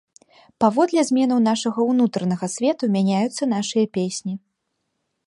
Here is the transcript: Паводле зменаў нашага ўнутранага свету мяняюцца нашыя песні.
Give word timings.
Паводле 0.63 1.01
зменаў 1.09 1.39
нашага 1.49 1.79
ўнутранага 1.91 2.45
свету 2.55 2.83
мяняюцца 2.97 3.43
нашыя 3.55 3.85
песні. 3.99 4.33